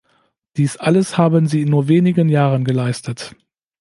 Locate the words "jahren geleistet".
2.27-3.35